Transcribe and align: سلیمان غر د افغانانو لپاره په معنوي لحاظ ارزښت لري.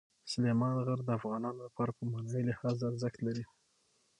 سلیمان 0.31 0.73
غر 0.85 0.99
د 1.05 1.09
افغانانو 1.19 1.59
لپاره 1.67 1.91
په 1.97 2.03
معنوي 2.11 2.41
لحاظ 2.49 2.77
ارزښت 2.89 3.19
لري. 3.27 3.45